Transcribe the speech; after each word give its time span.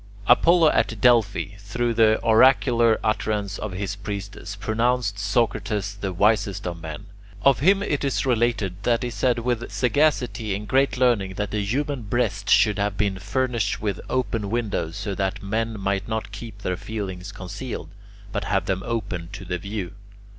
Apollo 0.25 0.69
at 0.71 0.99
Delphi, 0.99 1.49
through 1.59 1.93
the 1.93 2.19
oracular 2.23 2.99
utterance 3.03 3.59
of 3.59 3.73
his 3.73 3.95
priestess, 3.95 4.55
pronounced 4.55 5.19
Socrates 5.19 5.95
the 6.01 6.11
wisest 6.11 6.65
of 6.65 6.81
men. 6.81 7.05
Of 7.43 7.59
him 7.59 7.83
it 7.83 8.03
is 8.03 8.25
related 8.25 8.81
that 8.81 9.03
he 9.03 9.11
said 9.11 9.37
with 9.37 9.71
sagacity 9.71 10.55
and 10.55 10.67
great 10.67 10.97
learning 10.97 11.35
that 11.35 11.51
the 11.51 11.63
human 11.63 12.01
breast 12.01 12.49
should 12.49 12.79
have 12.79 12.97
been 12.97 13.19
furnished 13.19 13.79
with 13.79 14.01
open 14.09 14.49
windows, 14.49 14.97
so 14.97 15.13
that 15.13 15.43
men 15.43 15.79
might 15.79 16.07
not 16.07 16.31
keep 16.31 16.63
their 16.63 16.77
feelings 16.77 17.31
concealed, 17.31 17.89
but 18.31 18.45
have 18.45 18.65
them 18.65 18.81
open 18.83 19.29
to 19.33 19.45
the 19.45 19.59
view. 19.59 19.93